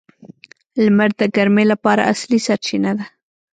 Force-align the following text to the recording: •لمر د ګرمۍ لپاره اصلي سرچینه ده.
•لمر 0.83 1.09
د 1.19 1.21
ګرمۍ 1.35 1.65
لپاره 1.71 2.01
اصلي 2.13 2.39
سرچینه 2.45 2.91
ده. 2.97 3.05